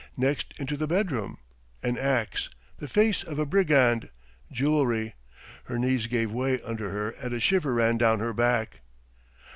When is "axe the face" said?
1.95-3.21